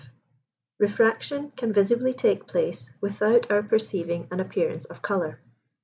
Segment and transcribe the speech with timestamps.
[0.79, 5.39] Refraction can visibly take place without our perceiving an appearance of colour.